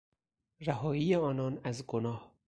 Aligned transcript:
رهایی 0.59 1.15
آنان 1.15 1.59
از 1.63 1.85
گناه 1.85 2.31